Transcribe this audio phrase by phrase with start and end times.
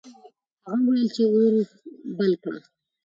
[0.67, 1.53] هغه وویل چې اور
[2.17, 2.59] بل کړه.